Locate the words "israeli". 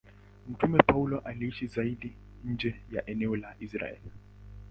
3.59-4.11